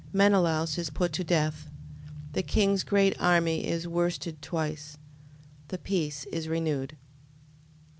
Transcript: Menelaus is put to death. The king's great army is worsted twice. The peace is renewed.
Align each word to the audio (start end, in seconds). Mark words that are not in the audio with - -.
Menelaus 0.11 0.79
is 0.79 0.89
put 0.89 1.13
to 1.13 1.23
death. 1.23 1.69
The 2.33 2.41
king's 2.41 2.81
great 2.83 3.15
army 3.21 3.67
is 3.67 3.87
worsted 3.87 4.41
twice. 4.41 4.97
The 5.67 5.77
peace 5.77 6.25
is 6.31 6.47
renewed. 6.47 6.97